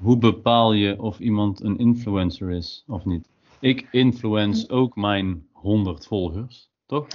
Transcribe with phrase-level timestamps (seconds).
[0.00, 3.28] hoe bepaal je of iemand een influencer is of niet?
[3.58, 7.06] Ik influence ook mijn 100 volgers, toch?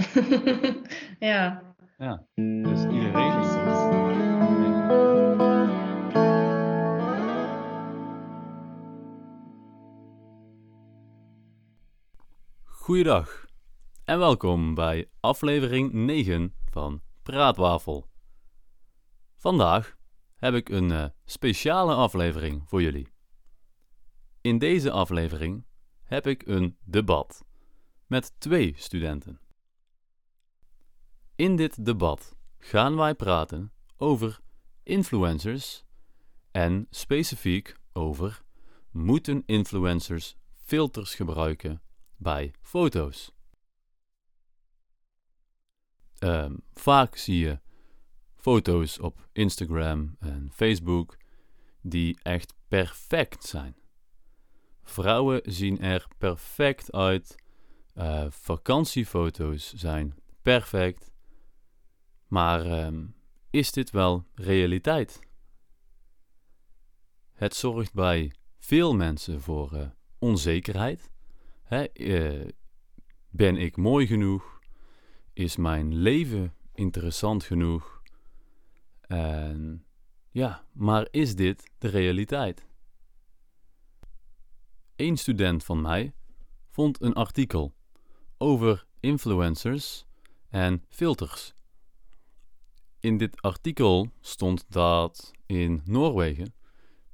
[1.19, 1.73] ja.
[1.97, 3.93] Ja, dus iedereen is het.
[12.63, 13.45] Goeiedag
[14.03, 18.05] en welkom bij aflevering 9 van Praatwafel.
[19.37, 19.95] Vandaag
[20.35, 23.13] heb ik een uh, speciale aflevering voor jullie.
[24.41, 25.65] In deze aflevering
[26.03, 27.45] heb ik een debat
[28.07, 29.39] met twee studenten.
[31.35, 34.39] In dit debat gaan wij praten over
[34.83, 35.83] influencers
[36.51, 38.41] en specifiek over
[38.91, 41.81] moeten influencers filters gebruiken
[42.15, 43.31] bij foto's.
[46.19, 47.59] Um, vaak zie je
[48.45, 51.17] foto's op Instagram en Facebook
[51.81, 53.75] die echt perfect zijn.
[54.83, 57.35] Vrouwen zien er perfect uit.
[57.95, 61.11] Uh, vakantiefoto's zijn perfect.
[62.27, 63.15] Maar um,
[63.49, 65.19] is dit wel realiteit?
[67.33, 69.87] Het zorgt bij veel mensen voor uh,
[70.19, 71.11] onzekerheid.
[71.63, 72.49] Hè, uh,
[73.29, 74.59] ben ik mooi genoeg?
[75.33, 77.94] Is mijn leven interessant genoeg?
[79.07, 79.85] En
[80.31, 82.65] ja, maar is dit de realiteit?
[84.95, 86.13] Een student van mij
[86.69, 87.73] vond een artikel
[88.37, 90.05] over influencers
[90.49, 91.53] en filters.
[92.99, 96.53] In dit artikel stond dat in Noorwegen,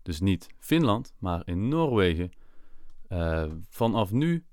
[0.02, 2.32] dus niet Finland, maar in Noorwegen,
[3.10, 4.46] uh, vanaf nu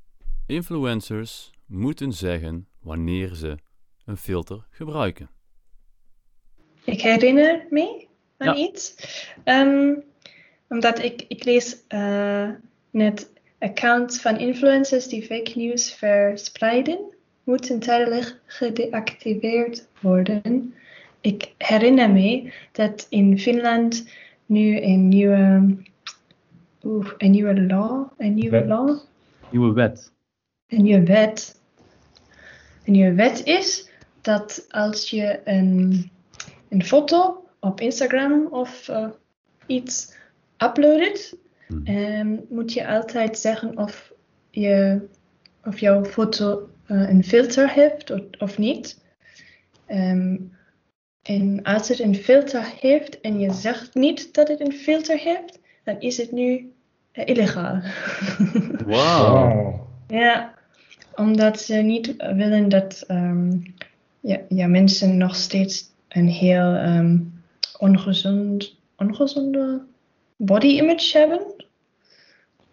[0.46, 3.58] influencers moeten zeggen wanneer ze
[4.04, 5.30] een filter gebruiken.
[6.88, 8.94] Ik herinner me aan iets.
[9.44, 10.02] Um,
[10.68, 12.48] omdat ik, ik lees uh,
[12.90, 16.98] net accounts van influencers die fake news verspreiden,
[17.44, 20.74] moeten tijdelijk gedeactiveerd worden.
[21.20, 24.08] Ik herinner me dat in Finland
[24.46, 25.76] nu een nieuwe,
[26.82, 28.66] oeh, een nieuwe law, een nieuwe wet.
[28.66, 28.98] law,
[29.50, 30.12] Nieuwe wet.
[30.66, 31.60] een nieuwe wet,
[32.84, 33.88] een nieuwe wet is
[34.20, 36.10] dat als je een
[36.68, 39.08] een foto op Instagram of uh,
[39.66, 40.14] iets
[40.58, 41.36] uploadet,
[41.68, 41.86] Hmm.
[41.86, 44.12] um, moet je altijd zeggen of,
[44.50, 45.00] je,
[45.64, 49.04] of jouw foto uh, een filter heeft of, of niet.
[49.88, 50.56] Um,
[51.22, 55.58] en als het een filter heeft en je zegt niet dat het een filter heeft,
[55.84, 56.72] dan is het nu
[57.12, 57.80] uh, illegaal.
[58.86, 59.80] Wow.
[60.06, 60.54] ja,
[61.14, 63.62] omdat ze niet willen dat um,
[64.20, 67.42] ja, ja, mensen nog steeds een heel um,
[67.78, 69.82] ongezond, ongezonde
[70.36, 71.64] body image hebben.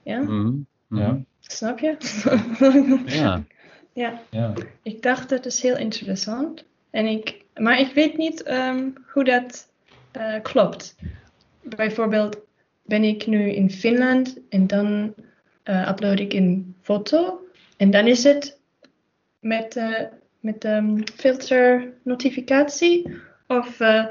[0.03, 0.53] Ja, Mhm.
[0.87, 1.01] Mhm.
[1.01, 1.19] Ja.
[1.39, 1.95] snap je?
[3.05, 3.43] Ja.
[4.03, 4.53] ja, Ja.
[4.83, 6.63] ik dacht dat is heel interessant.
[6.89, 9.67] En ik, maar ik weet niet um, hoe dat
[10.17, 10.95] uh, klopt.
[11.61, 12.37] Bijvoorbeeld
[12.83, 15.13] ben ik nu in Finland en dan
[15.65, 17.39] uh, upload ik een foto.
[17.77, 18.59] En dan is het
[19.39, 19.99] met, uh,
[20.45, 23.17] met de um, filter notificatie.
[23.47, 24.05] Of uh,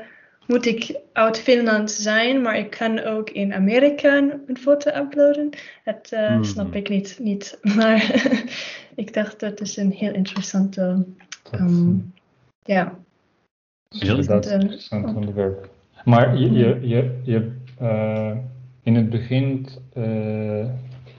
[0.46, 5.50] moet ik uit Finland zijn, maar ik kan ook in Amerika een foto uploaden.
[5.84, 6.44] Dat uh, Mhm.
[6.44, 7.18] snap ik niet.
[7.20, 7.58] niet.
[7.76, 8.00] Maar
[9.02, 11.04] ik dacht dat is een heel interessante.
[11.50, 12.12] Dat Um,
[12.62, 12.98] ja.
[13.90, 15.68] is Heel een goed, eh, interessant onderwerp.
[16.04, 17.52] Maar je, je, je, je
[17.82, 18.36] uh,
[18.82, 19.66] in het begin
[19.96, 20.66] uh,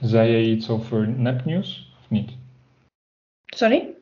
[0.00, 2.30] zei je iets over nepnieuws, of niet?
[3.46, 3.95] Sorry?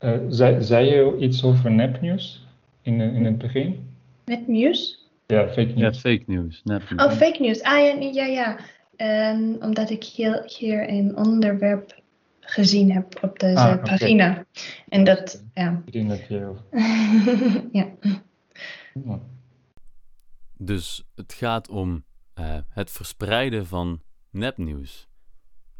[0.00, 2.46] Uh, zei, zei je iets over nepnieuws
[2.82, 3.88] in, in het begin?
[4.24, 5.08] Met nieuws?
[5.26, 5.98] Ja, fake Ja, news.
[6.00, 6.60] fake news.
[6.64, 7.04] Nepnieuws.
[7.04, 7.62] Oh, fake news.
[7.62, 7.94] Ah ja,
[8.24, 8.58] ja, ja.
[9.32, 12.00] Um, omdat ik hier, hier een onderwerp
[12.40, 13.82] gezien heb op deze Ah, oké.
[13.82, 14.44] pagina.
[14.88, 15.82] En dat, ja.
[15.84, 16.54] Ik denk dat je
[17.72, 17.88] ja.
[19.04, 19.20] Ja.
[20.56, 22.04] Dus het gaat om
[22.34, 25.08] eh, het verspreiden van nepnieuws.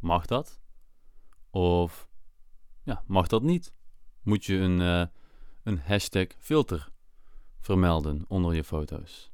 [0.00, 0.61] Mag dat?
[1.50, 2.09] Of
[2.82, 3.73] ja, mag dat niet?
[4.28, 5.06] Moet je een, eh,
[5.62, 6.88] een hashtag filter
[7.60, 9.30] vermelden onder je foto's?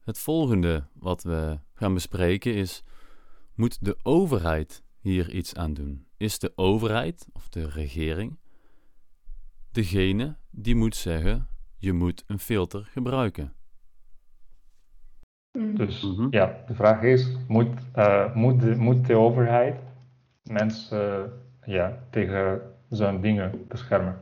[0.00, 2.82] Het volgende wat we gaan bespreken is:
[3.54, 6.06] moet de overheid hier iets aan doen?
[6.16, 8.38] Is de overheid of de regering
[9.70, 13.54] degene die moet zeggen: je moet een filter gebruiken?
[15.52, 15.76] Mm.
[15.76, 16.26] Dus Mhm.
[16.30, 19.80] ja, de vraag is: moet, uh, moet, de, moet de overheid
[20.42, 22.60] mensen ja, tegen
[22.90, 24.20] zo'n dingen beschermen?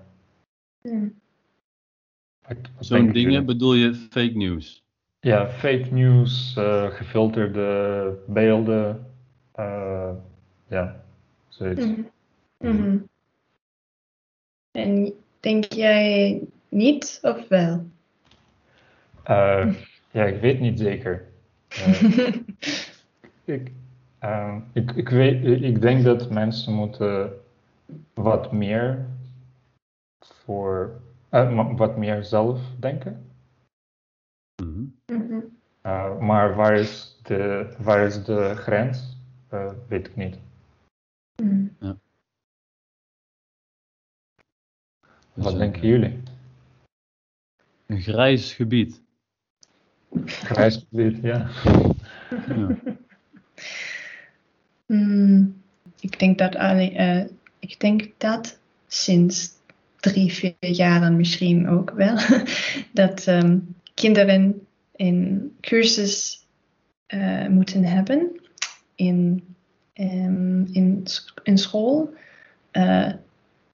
[2.78, 4.84] Zo'n dingen bedoel je fake news?
[5.24, 9.06] ja, fake news, uh, gefilterde beelden.
[9.58, 10.10] Uh,
[10.68, 11.04] ja,
[11.48, 11.86] zoiets.
[11.86, 12.02] Mhm.
[12.58, 12.98] Mhm.
[14.70, 17.86] En denk jij niet of wel?
[19.30, 19.74] Uh,
[20.10, 21.28] ja, ik weet niet zeker.
[23.44, 23.72] ik,
[24.72, 27.32] ik, ik, weet, ik denk dat mensen moeten
[28.14, 29.06] wat meer
[30.18, 31.00] voor
[31.76, 33.30] wat meer zelf denken.
[34.62, 34.84] Mhm.
[35.86, 39.16] Uh, maar waar is de, waar is de grens?
[39.52, 40.38] Uh, weet ik niet.
[41.42, 41.66] Mhm.
[41.78, 41.96] Ja.
[45.32, 46.22] Wat Dus, denken eh, jullie?
[47.86, 49.02] Een grijs gebied.
[50.24, 51.48] Grijs gebied, ja.
[52.46, 52.76] Ja.
[54.86, 55.62] Hmm,
[56.00, 57.24] ik denk dat eh,
[57.58, 59.50] ik denk dat sinds
[60.00, 62.16] drie, vier jaren misschien ook wel,
[62.92, 63.58] dat ehm,
[63.94, 64.66] kinderen
[64.96, 66.46] een cursus
[67.06, 68.40] eh, moeten hebben
[68.94, 69.44] in,
[69.92, 71.06] ehm, in,
[71.42, 72.14] in school.
[72.70, 73.12] Eh,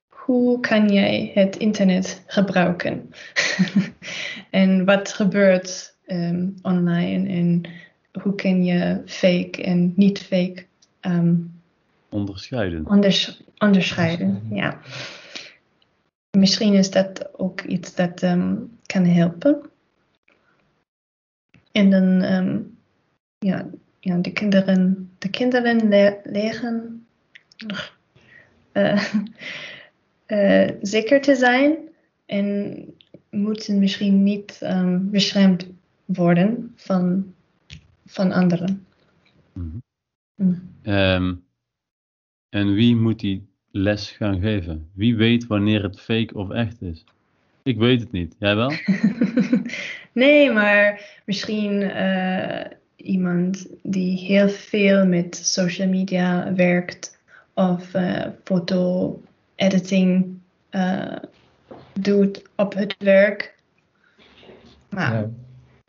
[0.08, 3.10] hoe kan jij het internet gebruiken?
[4.50, 7.62] en wat gebeurt ehm, online en
[8.22, 10.68] hoe kun je fake en niet fake
[11.00, 11.34] ehm,
[12.08, 12.86] Onderscheiden.
[12.86, 14.42] onders- onderscheiden?
[14.50, 14.80] Ja.
[16.38, 18.56] Misschien is dat ook iets dat ehm,
[18.86, 19.60] kan helpen.
[21.72, 22.58] En dan, ehm,
[23.38, 23.68] ja,
[24.00, 27.06] ja, de kinderen, de kinderen le- leren
[28.72, 29.14] eh,
[30.26, 31.76] eh, zeker te zijn
[32.26, 32.76] en
[33.30, 34.58] moeten misschien niet
[35.00, 35.66] beschermd
[36.04, 37.34] worden van,
[38.06, 38.86] van anderen.
[39.52, 39.78] Mhm.
[40.40, 40.62] Mm.
[40.82, 41.34] Ehm,
[42.48, 44.90] en wie moet die les gaan geven?
[44.94, 47.04] Wie weet wanneer het fake of echt is?
[47.62, 48.34] Ik weet het niet.
[48.38, 48.72] Jij wel?
[50.22, 57.18] nee, maar misschien eh, iemand die heel veel met social media werkt
[57.54, 60.38] of eh, foto-editing
[60.70, 61.16] eh,
[62.00, 63.54] doet op het werk.
[64.90, 65.30] Maar Ja.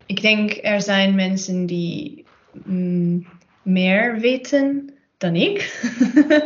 [0.06, 2.25] ik denk er zijn mensen die
[2.63, 3.25] mm,
[3.61, 5.81] meer weten dan ik,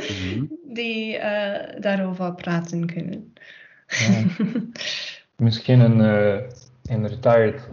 [0.09, 0.45] Mhm.
[0.73, 3.33] die eh, daarover praten kunnen.
[3.87, 4.23] Ja.
[5.45, 6.41] Misschien een, eh,
[6.83, 7.67] een retired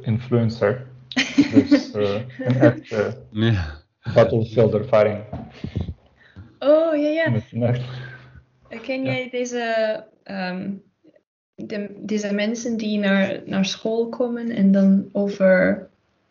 [0.00, 0.86] influencer.
[1.52, 3.82] Dus eh, een echte Ja.
[4.14, 5.18] battlefield ervaring
[6.60, 7.32] oh ja, ja.
[8.82, 10.72] Ken jij deze, ehm,
[11.54, 15.88] de, deze mensen die naar, naar school komen en dan over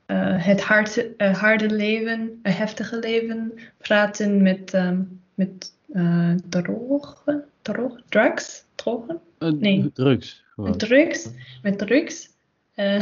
[0.09, 5.01] eh, het harde, eh, harde leven, het heftige leven praten met, ehm,
[5.33, 9.91] met eh, drogen, drogen, drugs, drogen, Eh, Nee.
[9.93, 10.43] Drugs.
[10.53, 10.77] Gewoon.
[10.77, 11.29] drugs,
[11.61, 12.29] met drugs.
[12.75, 13.01] Eh,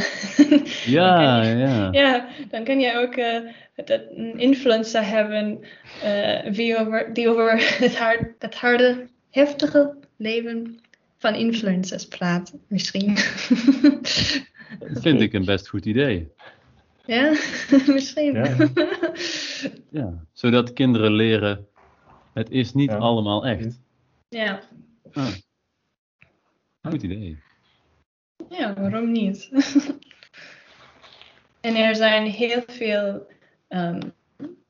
[0.96, 1.88] Ja, ja.
[1.92, 3.40] ja, dan kan je ook eh,
[3.84, 5.60] dat een influencer hebben
[6.02, 10.80] eh, wie over, die over het, hard, het harde, heftige leven
[11.18, 13.14] van influencers praat, misschien.
[14.78, 16.28] Dat vind ik een best goed idee.
[17.08, 17.30] Ja,
[17.94, 18.32] misschien.
[18.34, 18.56] Ja.
[19.90, 20.24] Ja.
[20.32, 21.66] Zodat kinderen leren,
[22.32, 22.96] het is niet Ja.
[22.96, 23.80] allemaal echt.
[24.28, 24.60] ja.
[25.12, 25.28] Ah.
[26.82, 27.38] Goed idee.
[28.48, 29.48] Ja, waarom niet?
[31.60, 33.26] en er zijn heel veel
[33.68, 34.00] ehm,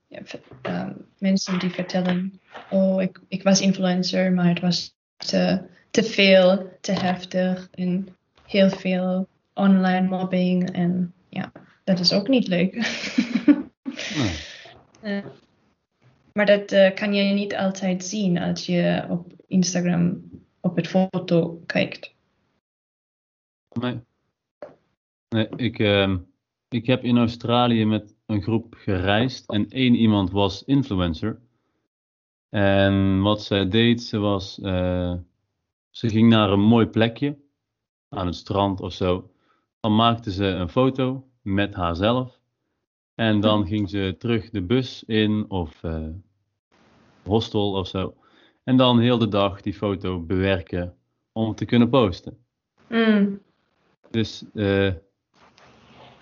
[0.07, 0.21] ja,
[0.63, 2.41] ehm, mensen die vertellen:
[2.71, 8.09] Oh, ik, ik was influencer, maar het was te, te veel, te heftig en
[8.47, 10.73] heel veel online mobbing.
[10.73, 11.13] En
[11.89, 12.75] dat is ook niet leuk.
[14.17, 14.31] Ah.
[15.01, 15.25] Eh,
[16.33, 20.31] maar dat eh, kan je niet altijd zien als je op Instagram
[20.61, 22.15] op het foto kijkt.
[23.81, 24.01] Nee.
[25.29, 26.19] Nee, ik, ehm,
[26.69, 31.41] ik heb in Australië met een groep gereisd en één iemand was influencer.
[32.49, 35.15] En wat zij deed, ze was, eh,
[35.91, 37.39] ze ging naar een mooi plekje,
[38.09, 39.31] aan het strand of zo.
[39.81, 42.39] Dan maakte ze een foto met haarzelf.
[43.15, 46.09] En dan ging ze terug de bus in of eh,
[47.23, 48.15] hostel of zo.
[48.65, 50.95] En dan heel de dag die foto bewerken
[51.33, 52.39] om te kunnen posten.
[52.89, 53.41] Mm.
[54.11, 54.93] Dus eh,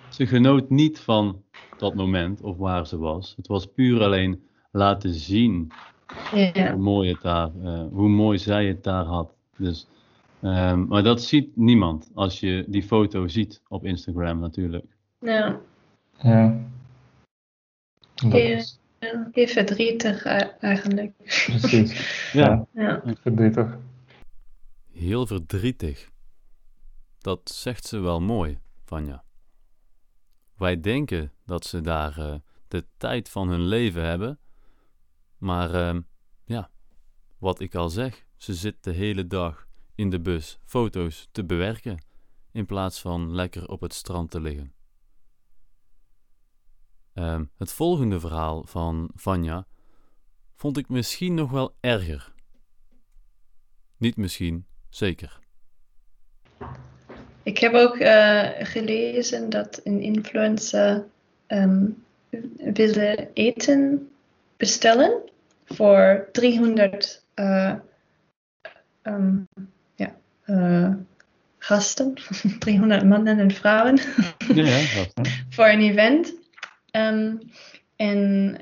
[0.09, 1.43] ze genoot niet van
[1.79, 3.35] dat moment of waar ze was.
[3.37, 5.73] Het was puur alleen laten zien
[6.31, 9.35] hoe mooi, het daar, eh, hoe mooi zij het daar had.
[9.57, 9.87] Dus,
[10.41, 14.96] ehm, maar dat ziet niemand als je die foto ziet op Instagram natuurlijk.
[15.27, 15.61] Ja.
[16.19, 16.65] Ja.
[18.15, 21.13] Heel verdrietig eh, eigenlijk.
[21.47, 22.31] precies.
[22.33, 22.67] Ja.
[22.73, 23.03] Ja.
[23.21, 23.77] Verdrietig.
[24.93, 26.11] Heel verdrietig.
[27.19, 29.25] Dat zegt ze wel mooi, Vanja.
[30.57, 32.35] wij denken dat ze daar eh,
[32.69, 34.39] de tijd van hun leven hebben.
[35.39, 36.01] Maar ehm,
[36.45, 36.71] ja,
[37.39, 42.05] wat ik al zeg, ze zit de hele dag in de bus foto's te bewerken
[42.53, 44.76] in plaats van lekker op het strand te liggen.
[47.17, 49.67] Ehm, het volgende verhaal van Vanja
[50.55, 52.33] vond ik misschien nog wel erger.
[53.97, 55.39] Niet misschien, zeker.
[57.43, 61.07] Ik heb ook uh, gelezen dat een influencer
[61.47, 62.05] um,
[62.57, 64.11] wilde eten
[64.57, 65.21] bestellen
[65.65, 67.75] voor 300 uh,
[69.03, 69.49] um,
[69.95, 70.95] ja, uh,
[71.59, 72.15] gasten,
[72.59, 74.01] 300 mannen en vrouwen,
[74.55, 74.79] ja,
[75.55, 76.45] voor een event.
[76.97, 77.39] Um,
[77.97, 78.61] en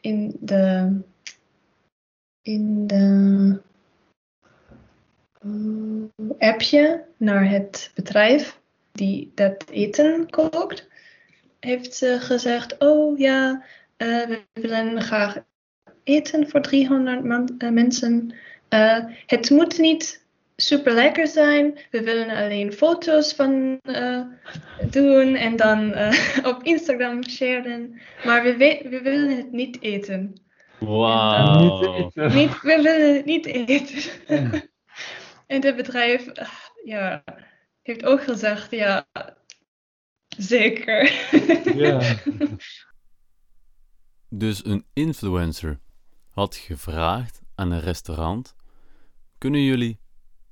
[0.00, 0.96] in de
[2.42, 3.60] in de
[6.38, 8.60] appje naar het bedrijf
[8.92, 10.88] die dat eten kookt,
[11.60, 13.64] heeft ze gezegd: Oh ja,
[13.96, 15.44] uh, we willen graag
[16.02, 18.34] eten voor 300 man, uh, mensen.
[19.26, 20.25] Het moet niet
[20.56, 21.78] super lekker zijn.
[21.90, 23.80] We willen alleen foto's van
[24.90, 25.94] doen en dan
[26.52, 28.00] op Instagram sharen.
[28.24, 28.56] Maar we,
[28.90, 30.40] we willen het niet eten.
[30.78, 32.12] Wauw.
[32.14, 34.02] Niet, we willen het niet eten.
[35.46, 36.48] En het bedrijf eh,
[36.84, 37.24] ja,
[37.82, 39.06] heeft ook gezegd, ja,
[40.36, 41.12] zeker.
[41.76, 42.16] Ja.
[44.28, 45.80] Dus een influencer
[46.30, 48.54] had gevraagd aan een restaurant:
[49.38, 49.98] kunnen jullie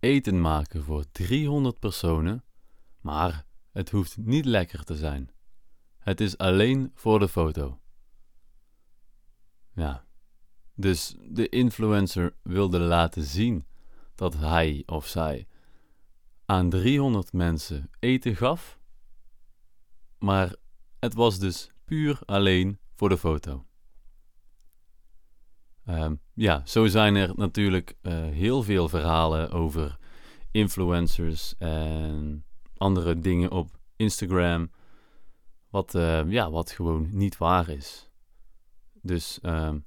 [0.04, 2.44] eten maken voor 300 personen,
[3.00, 5.30] maar het hoeft niet lekker te zijn.
[5.98, 7.80] Het is alleen voor de foto.
[9.72, 10.04] Ja,
[10.74, 13.66] dus de influencer wilde laten zien
[14.14, 15.46] dat hij of zij
[16.44, 18.78] aan 300 mensen eten gaf,
[20.18, 20.54] maar
[20.98, 23.66] het was dus puur alleen voor de foto.
[25.88, 29.98] Um, ja, zo zijn er natuurlijk uh, heel veel verhalen over
[30.50, 32.44] influencers en
[32.76, 34.70] andere dingen op Instagram,
[35.68, 38.10] wat, uh, ja, wat gewoon niet waar is.
[39.02, 39.84] Dus um,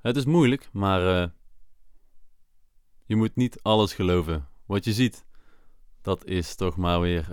[0.00, 1.28] het is moeilijk, maar uh,
[3.04, 5.26] je moet niet alles geloven wat je ziet.
[6.02, 7.26] Dat is toch maar weer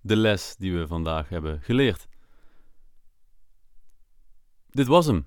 [0.00, 2.08] de les die we vandaag hebben geleerd.
[4.70, 5.26] Dit was hem.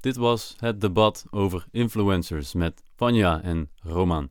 [0.00, 4.30] Dit was het debat over influencers met Vanja en Roman.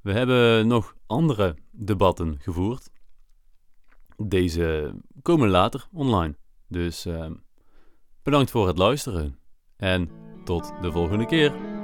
[0.00, 2.90] We hebben nog andere debatten gevoerd.
[4.16, 6.36] Deze komen later online.
[6.66, 7.30] Dus uh,
[8.22, 9.38] bedankt voor het luisteren
[9.76, 10.10] en
[10.44, 11.77] tot de volgende keer.